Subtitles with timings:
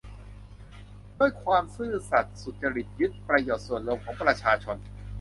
[1.19, 4.77] ด้วยความซื่อสัตย์ สุจริต ยึดประโยชน์ส่วนรวมของประชาชน